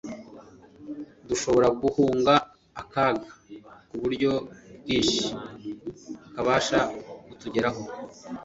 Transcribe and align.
dushobore 1.27 1.67
guhunga 1.81 2.33
akaga 2.81 3.27
k'uburyo 3.89 4.31
bwinshi 4.81 5.21
kabasha 6.33 6.79
kutugeraho 7.27 7.81